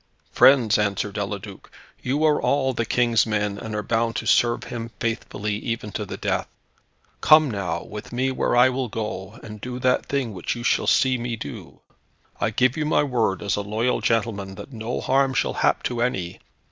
"Friends," 0.31 0.79
answered 0.79 1.15
Eliduc, 1.19 1.69
"you 2.01 2.23
are 2.23 2.41
all 2.41 2.73
the 2.73 2.87
King's 2.87 3.27
men, 3.27 3.59
and 3.59 3.75
are 3.75 3.83
bound 3.83 4.15
to 4.15 4.25
serve 4.25 4.63
him 4.63 4.89
faithfully, 4.99 5.53
even 5.59 5.91
to 5.91 6.07
the 6.07 6.17
death. 6.17 6.47
Come, 7.21 7.51
now, 7.51 7.83
with 7.83 8.11
me 8.11 8.31
where 8.31 8.55
I 8.55 8.67
will 8.69 8.89
go, 8.89 9.39
and 9.43 9.61
do 9.61 9.77
that 9.77 10.07
thing 10.07 10.33
which 10.33 10.55
you 10.55 10.63
shall 10.63 10.87
see 10.87 11.19
me 11.19 11.35
do. 11.35 11.81
I 12.39 12.49
give 12.49 12.75
you 12.75 12.83
my 12.87 13.03
word 13.03 13.43
as 13.43 13.55
a 13.55 13.61
loyal 13.61 14.01
gentleman, 14.01 14.55
that 14.55 14.73
no 14.73 15.01
harm 15.01 15.35
shall 15.35 15.53
hap 15.53 15.83
to 15.83 16.01
any. 16.01 16.39